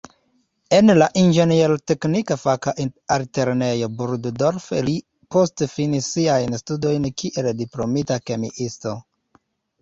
En 0.75 0.91
la 0.99 1.07
inĝenier-teknika 1.23 2.37
faka 2.43 2.73
altlernejo 3.15 3.89
Burgdorf 3.99 4.65
li 4.89 4.97
poste 5.37 5.69
finis 5.75 6.09
siajn 6.17 6.57
studojn 6.63 7.07
kiel 7.25 7.53
diplomita 7.63 8.19
kemiisto. 8.33 8.97